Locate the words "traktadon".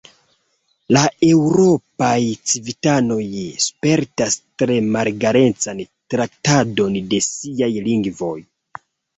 6.15-6.99